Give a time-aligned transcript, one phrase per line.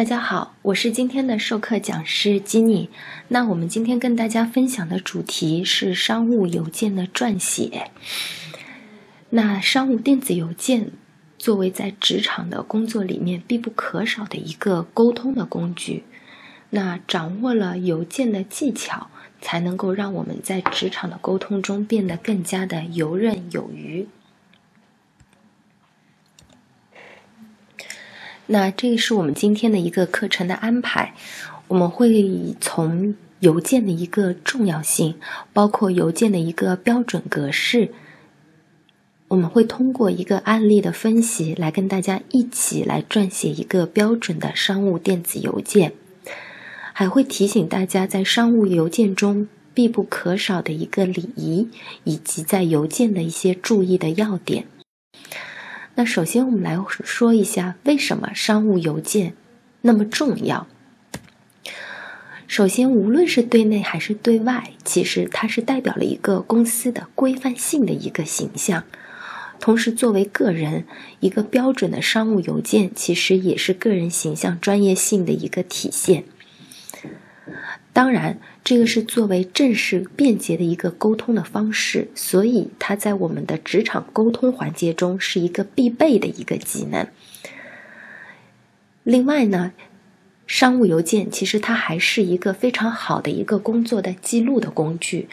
[0.00, 2.88] 大家好，我是今天的授课讲师吉尼。
[3.28, 7.90] 那我们今天跟大家分享的主题是商务邮件的撰写。
[9.28, 10.92] 那商务电子邮件
[11.36, 16.04] 作为在职场的工作里面必不可少的一个沟通的工具，
[16.70, 19.10] 那掌握了邮件的技巧，
[19.42, 24.08] 才能够让我们在职场的沟通中变得更加的游刃有余。
[28.52, 31.14] 那这个是我们今天的一个课程的安排，
[31.68, 35.14] 我们会从邮件的一个重要性，
[35.52, 37.92] 包括邮件的一个标准格式，
[39.28, 45.92] 我们会通过一个案例的分析来跟大家一起来撰写一个标准的商务电子邮件，
[46.92, 51.68] 还会提醒大家在商务邮件中必不可少的一个礼仪，
[52.02, 54.66] 以及在邮件的一些注意的要点。
[56.00, 59.34] 那首先，我们来说一下为什么商务邮件
[59.82, 60.66] 那么重要。
[62.46, 68.84] 首先，无论是对内还是对外，其实它是代表了一个公司的规范性的一个形象。
[69.58, 70.86] 同时，作为个人，
[71.20, 76.24] 一个标准的商务邮件其实也是个人形象专业性的一个体现。
[77.92, 87.08] 当然，这个是作为正式便捷的一个沟通的方式，所以它在我们的职场沟通环节中是一个必备的一个技能。
[89.02, 89.72] 另外呢，
[90.46, 95.28] 商务邮件其实它还是一个非常好的一个工作的记录的工具。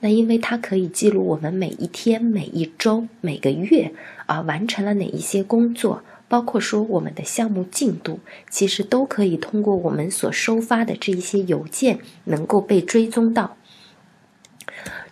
[0.00, 3.92] 那因为它可以记录我们每一天、每一周、每个月
[4.26, 6.02] 啊完成了哪一些工作。
[6.28, 13.56] 包括说我们的项目进度，其实都可以通过我们所收发的这一些邮件能够被追踪到。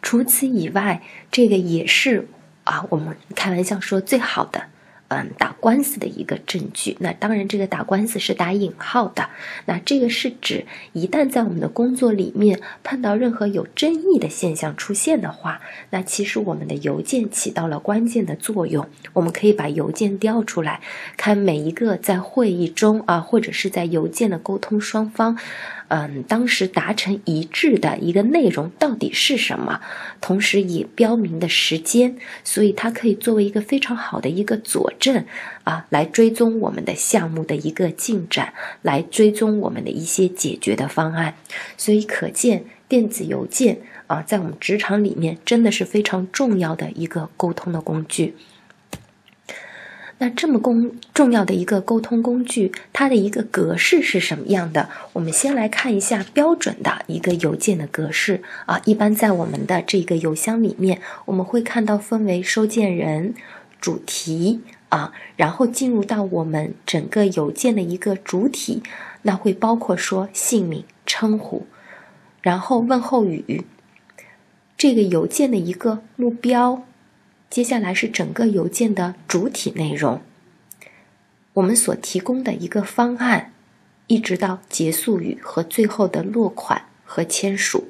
[0.00, 2.28] 除此以外，这个也是
[2.62, 4.66] 啊，我们开玩笑说最好的。
[5.08, 6.96] 嗯，打官司的一个证据。
[7.00, 9.30] 那当然，这个打官司是打引号的。
[9.64, 18.86] 那这个是指，一旦在我们的工作里面碰到任何有争议的现象出现的话，那其实我们的邮件起到了关键的作用。
[19.14, 20.80] 我们可以把邮件调出来，
[21.16, 25.38] 看每一个在会议中啊，或者是在邮件的沟通双方。
[25.88, 29.80] 嗯，当时达成一致的一个内容到底是什么？
[30.20, 35.24] 同时也标明的时间，所以它可以作为一个非常好的一个佐证
[35.64, 41.34] 啊，来追踪我们的项目的一个进展，来追踪我们的一些解决的方案。
[41.76, 48.34] 所以可见，电子邮件啊，在我们职场里面真的是非常重要的一个沟通的工具。
[50.20, 54.88] 那这么公重要的一个沟通工具，它的一个格式是什么样的？
[55.12, 58.80] 我们先来看一下标准的一个邮件的格式啊。
[58.84, 63.32] 一般在我们的这个邮箱里面，我们会看到分为收件人、
[63.80, 68.82] 主题啊，然后进入到我们整个邮件的一个主体，
[69.22, 71.64] 那会包括说姓名、称呼，
[72.42, 73.64] 然后问候语，
[74.76, 76.82] 这个邮件的一个目标。
[77.50, 80.20] 接下来是整个邮件的主体内容，
[81.54, 83.52] 我们所提供的一个方案，
[84.06, 87.88] 一直到结束语和最后的落款和签署。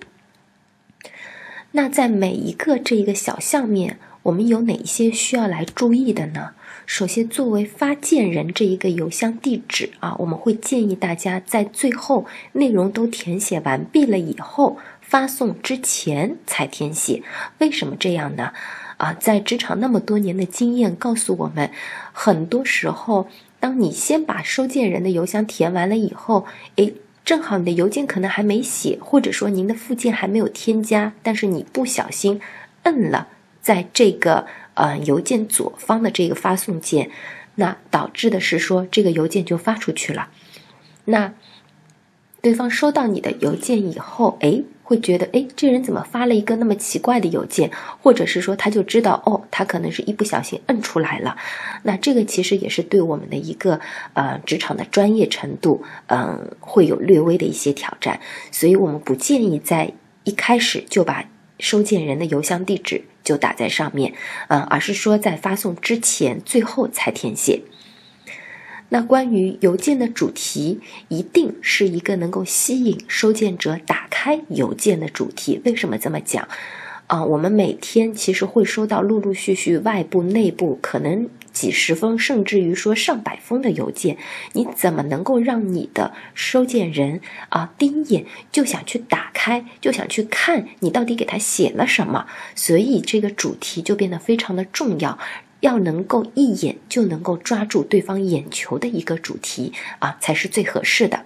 [1.72, 6.52] 那在每一个这一个小项面，我们有哪一些需要来注意的呢？
[6.86, 17.22] 首先，作为发件人这一个邮箱地址啊，我们会建议大家在最后内容都填写完毕了以后，发送之前才填写。
[17.58, 18.54] 为什么这样呢？
[18.98, 21.70] 啊，在职场那么多年的经验告诉我们，
[22.12, 23.28] 很多时候，
[23.60, 26.94] 当你先把收件人的邮箱填完了以后，诶，
[27.24, 32.40] 正好你的邮件可能还没写，或者说您的附件还没有添加，但是你不小心
[32.82, 33.28] 摁了
[33.62, 37.10] 在这个呃邮件左方的这个发送键，
[37.54, 40.28] 那导致的是说这个邮件就发出去了，
[41.04, 41.32] 那
[42.40, 44.64] 对方收到你的邮件以后，诶。
[44.88, 47.70] 会觉得，哎，这人怎么发了一个那么奇怪的邮件？
[48.00, 51.36] 或者是说，他就知道，哦，他可能是一不小心摁出来了。
[51.82, 53.78] 那这个其实也是对我们的一个
[54.14, 58.18] 呃职场的专业程度，嗯，会有略微的一些挑战。
[58.50, 59.92] 所以我们不建议在
[60.24, 61.22] 一开始就把
[61.58, 64.14] 收件人的邮箱地址就打在上面，
[64.48, 67.60] 嗯，而是说在发送之前最后才填写。
[68.90, 75.60] 那关于邮件的主题，一定是一个能够吸引收件者打开邮件的主题。
[75.64, 76.48] 为什么这么讲？
[77.06, 84.18] 啊，我们每天其实会收到陆陆续续外部、内部可能几十封，甚至于说上百封的邮件。
[84.52, 92.26] 你怎么能够让你的收件人啊第一眼就想去打开，就想去看你到底给他写了什么？
[92.54, 95.18] 所以这个主题就变得非常的重要。
[95.60, 101.24] 要能够一眼就能够抓住对方眼球的一个主题啊，才是最合适的。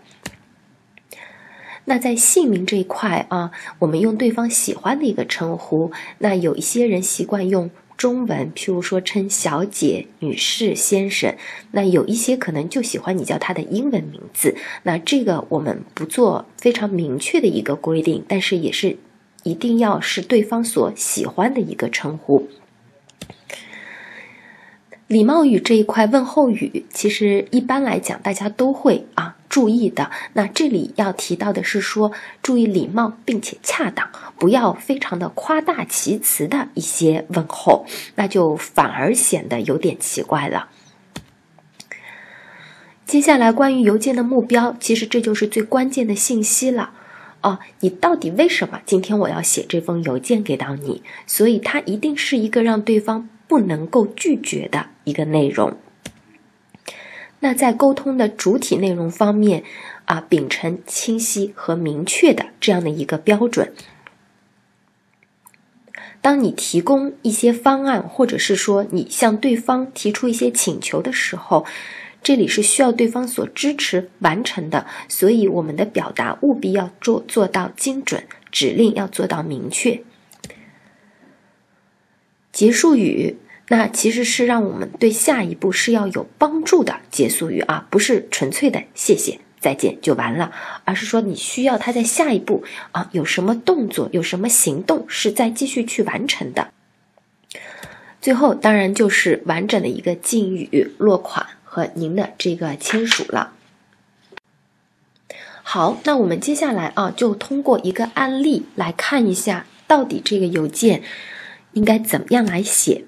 [1.85, 3.51] 那在姓名这一块啊，
[3.81, 5.91] 我们用对方喜欢的一个称呼。
[6.19, 11.35] 那有一些人习惯用中文，譬如说称小姐、女士、先生。
[11.73, 14.55] 那有一些可能就喜欢你叫他的英文名字。
[14.85, 18.97] 那这个我们不做非常明确的一个规定，但是也是
[19.43, 22.49] 一定要是对方所喜欢的一个称呼。
[25.13, 30.11] 礼貌语这一块问候语，其实一般来讲大家都会啊注意的。
[30.33, 32.13] 那这里要提到的是说，
[32.43, 40.71] 注意礼貌并且恰当，不要非常的夸大其词的一些问候，那就反而显得有点奇怪了。
[43.05, 46.93] 接下来关于邮件的目标，其实这就是最关键的信息了。
[47.43, 51.03] 哦，你到底为什么今天我要写这封邮件给到你？
[51.27, 53.29] 所以它一定是一个让对方。
[53.53, 55.77] 不能够拒绝的一个内容。
[57.41, 59.63] 那在沟通的主体内容方面，
[60.07, 63.75] 啊，秉承清晰和明确的这样的一个标准。
[66.23, 71.67] 当你提供一些方案，或者是说你向对方提出一些请求的时候，
[72.23, 80.03] 这里是需要对方所支持完成的，所以我们的表达务必要做做到精准，指令要做到明确。
[82.53, 83.39] 结束语，
[83.73, 90.53] 那其实是让我们对下一步是要有帮助的结束语啊，不是纯粹的谢谢再见就完了，
[90.85, 96.69] 而是说你需要他在下一步啊有什么动作，有什么行动是再继续去完成的。
[98.21, 103.55] 最后当然就是完整的一个敬语落款和您的这个签署了。
[105.63, 111.03] 好，那我们接下来啊就通过一个案例来看一下，到底这个邮件。
[111.73, 113.07] 应该怎么样来写？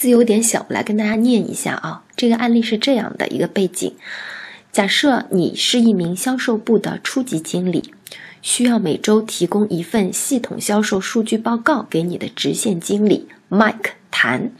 [0.00, 2.02] 字有点小，我来跟大家念一下啊。
[2.16, 3.92] 这个案例是这样的一个背景：
[4.72, 7.92] 假设你是一名销售部的初级经理，
[8.40, 14.50] 需要每周提供一份系统销售数据报告给你的直线经理 Mike 谈。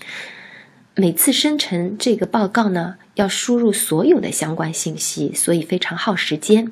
[0.95, 6.71] 每次生成这个报告呢，要输入所有的相关信息，所以非常耗时间。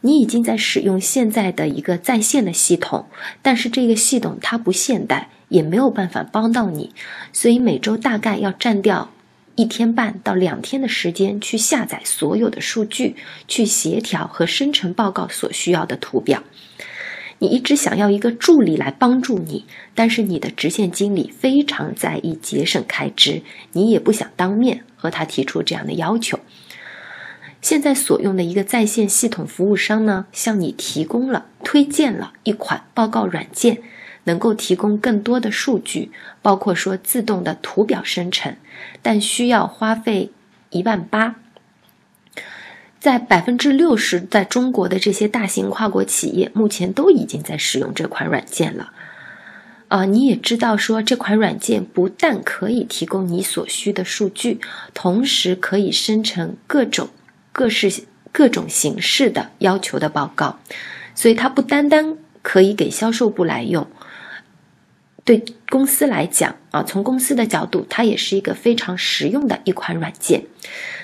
[0.00, 3.04] 你已经在使用现在的一个在线的系统，
[3.42, 6.94] 但是这个系统它不现代，也没有办法帮到你，
[7.34, 9.10] 所以每周大概要占掉
[9.56, 13.16] 一天半到两天的时间去下载所有的数据，
[13.46, 16.42] 去协调和生成报告所需要的图表。
[17.40, 19.64] 你一直想要一个助理来帮助你，
[19.94, 23.42] 但是你的直线经理非常在意节省开支，
[23.72, 26.38] 你也不想当面和他提出这样的要求。
[27.62, 33.82] 现在所用的一个在线系统服务商呢，向你提供了推荐了一款报告软件，
[34.24, 36.10] 能够提供更多的数据，
[36.42, 38.56] 包括说自动的图表生成，
[39.02, 40.30] 但需要花费
[40.70, 41.36] 一万八。
[42.98, 48.92] 在百分之六十在中国的这些大型跨国企业，目前都已经在使用这款软件了。
[49.88, 54.60] 啊，你也知道说这款软件不但可以提供你所需的数据，
[54.94, 57.08] 同时可以生成各种。
[57.52, 60.60] 各式各种形式的要求的报告，
[61.16, 63.86] 所以它不单单可以给销售部来用，
[65.24, 70.44] 对公司来讲啊，从公司的角度，它也是一个非常实用的一款软件。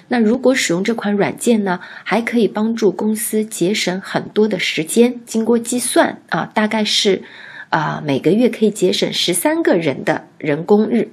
[0.09, 5.21] 那如果使用这款软件呢，还可以帮助公司节省很多的时间。
[5.27, 7.23] 经过计算啊，大概是
[7.71, 11.11] 啊每个月可以节省十三个人的人工日。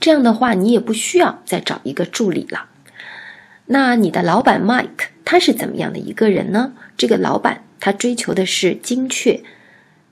[0.00, 2.66] 这样的话，你也不需要再找一个助理了。
[3.66, 6.72] 那你的老板 Mike 他是怎么样的一个人呢？
[6.96, 9.42] 这个老板他追求的是精确、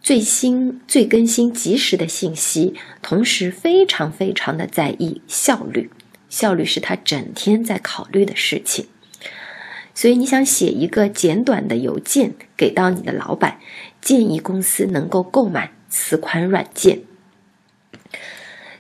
[0.03, 5.89] 最新、最更新、及时的信息，同时非常非常的在意效率，
[6.29, 8.89] 效率是他整天在考虑的事情。
[9.95, 13.59] 所以你想写一个简短的邮件给到你的老板，
[14.03, 17.01] 建议公司能够购买此款软件。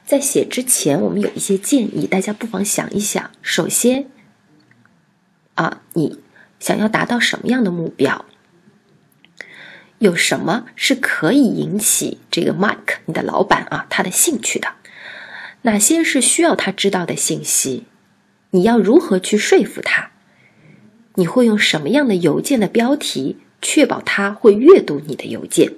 [0.04, 3.30] 在写之前，我们有一些建议，大家不妨想一想。
[3.40, 4.10] 首先。
[5.54, 6.18] 啊，你
[6.60, 8.26] 想要达到什么样的目标？
[10.02, 14.66] 有什么是可以引起这个 Mike 你的老板啊他的兴趣的？
[15.62, 17.84] 哪些是需要他知道的信息？
[18.50, 20.10] 你要如何去说服他？
[21.14, 25.72] 你会用什么样的邮件的标题确保他会阅读你的邮件？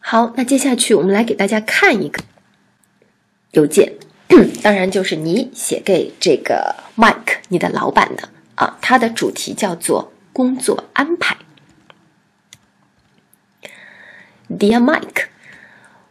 [0.00, 2.22] 好，那接下去我们来给大家看一个
[3.52, 3.94] 邮件。
[4.62, 11.36] 当然，就是你写给这个 Mike 你的老板的啊，它的主题叫做工作安排。
[14.48, 15.26] Dear Mike，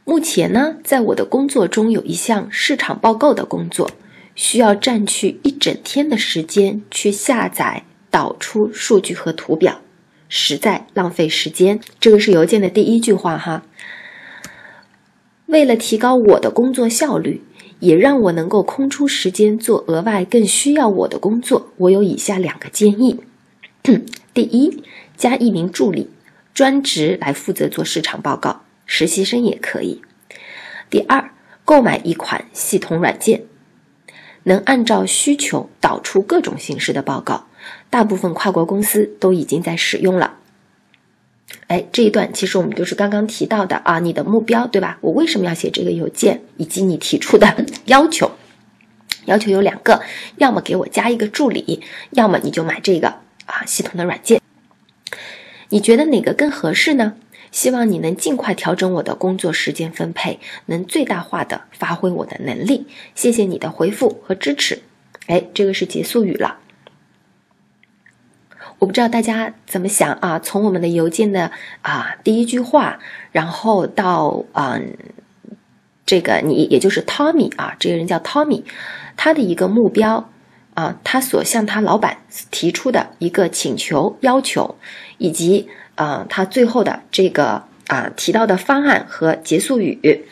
[0.04, 3.92] 目前呢，在我的工作中有一项市场报告的工作，
[4.36, 9.80] 需要占据一整天的时间去下载、导出数据和图表，
[10.28, 11.80] 实在浪费时间。
[12.00, 13.64] 这个是邮件的第一句话哈。
[15.48, 17.42] 为了提高我的工作效率，
[17.86, 23.20] 也让我能够空出时间做额外更需要我的工作，我有以下两个建议：
[24.34, 24.82] 第一，
[25.16, 26.10] 加一名助理，
[26.52, 30.02] 专职来负责做市场报告，实习生也可以；
[30.90, 31.30] 第二，
[31.64, 33.44] 购买一款系统软件，
[34.46, 37.46] 能按照需求导出各种形式的报告，
[37.92, 40.40] 大部分跨国公司都已经在使用了。
[41.68, 45.00] 哎，这一段其实我们就是刚刚提到的啊，你的目标对吧？
[45.02, 48.32] 我为什么要写这个邮件，以及你提出的 要求，
[49.26, 50.02] 要求有两个，
[50.38, 51.82] 要么给我加一个助理，
[52.12, 53.08] 要么你就买这个
[53.46, 54.40] 啊系统的软件。
[55.70, 57.16] 你觉得哪个更合适呢？
[57.52, 62.86] 希望你能尽快调整我的工作时间分配，能最大化的发挥我的能力。
[63.16, 64.80] 谢谢你的回复和支持。
[65.28, 66.60] 哎，这个是结束语了。
[68.78, 70.38] 我不知道大家怎么想啊？
[70.38, 71.50] 从我们的邮件的
[71.82, 73.00] 啊第一句话，
[73.32, 74.98] 然后到嗯，
[76.06, 78.64] 这个你也就是 Tommy 啊，这个人叫 Tommy，
[79.16, 80.30] 他的一个目标
[80.74, 82.18] 啊，他所向他老板
[82.52, 84.76] 提出的一个请求要求，
[85.18, 90.26] 以及啊他最后的这个啊提到的方案和结束语。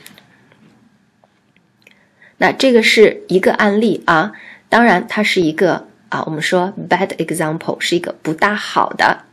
[2.38, 4.34] 那这个是一个案例啊，
[4.68, 5.88] 当然它是一个。
[6.14, 9.24] 啊，我们说 bad example 是一个不大好的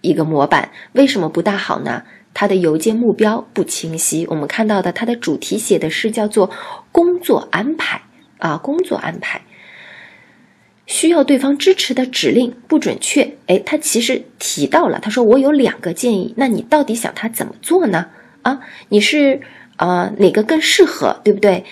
[0.00, 0.70] 一个模板。
[0.92, 2.02] 为什么不大好呢？
[2.32, 4.26] 它的邮件目标不清晰。
[4.30, 6.48] 我们看到的它的主题写的是叫做
[6.90, 8.00] 工作安排
[8.38, 9.42] 啊，工作安排
[10.86, 13.36] 需要对方支持的指令不准确。
[13.46, 18.06] 哎，他其实提到了，他说我有两个建议，那你到底想他怎么做呢？
[18.40, 19.42] 啊，你是
[19.76, 21.66] 啊哪个更适合，对不对？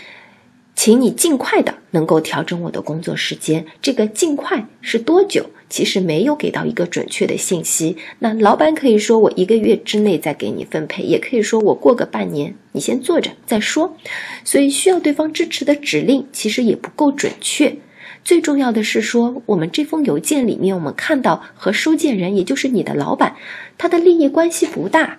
[0.74, 3.64] 请你尽快的能够调整我的工作时间。
[3.80, 5.46] 这个尽快是多久？
[5.70, 7.96] 其实没有给到一个准确的信息。
[8.20, 13.96] 那老板可以说我一个月之内再给你分配，也可以说我过个半年，你先做着再说。
[14.44, 17.74] 所以需要对方支持的指令其实也不够准确。
[18.22, 23.34] 最重要的是说，我们这封邮件里面，我们看到和收件人，也就是你的老板，
[23.76, 25.18] 他的利益关系不大。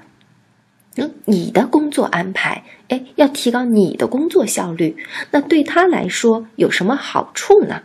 [1.26, 4.96] 你的工作安排，哎，要提高你的工作效率，
[5.32, 7.84] 那对他来说有什么好处呢？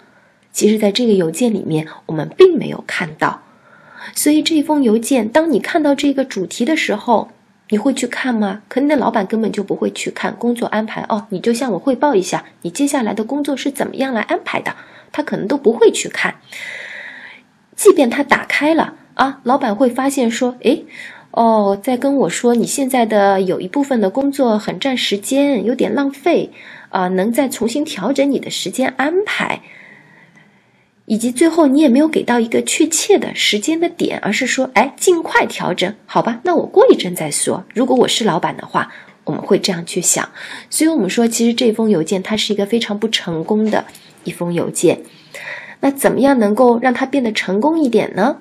[0.53, 3.43] 其实，在这个邮件里面，我们并没有看到。
[4.15, 7.31] 所以，这封邮件，当你看到这个主题的时候，
[7.71, 8.63] 你会去看吗？
[8.69, 14.75] 可能的老板根本就不会去看工作安排哦，你就向我汇报一下，你接下来的工作是怎么样来安排的，
[15.13, 16.37] 他可能都不会去看。
[17.75, 20.83] 即便他打开了啊，老板会发现说，哎。
[21.33, 26.51] 哦，在跟我说你现在的有一部分的工作很占时间，有点浪费
[26.89, 29.61] 啊，能再重新调整你的时间安排，
[31.07, 36.41] 以及最后你也没有给到一个确切的时间的点，而是说，哎，尽快调整，好吧？
[36.43, 37.65] 那我过一阵再说。
[37.73, 40.29] 如果我是老板的话，我们会这样去想。
[40.69, 43.85] 所以，我们说，其实这封邮件它是一个非常不成功的
[44.25, 45.01] 一封邮件。
[45.83, 48.39] 那怎么样能够让它变得成功一点呢？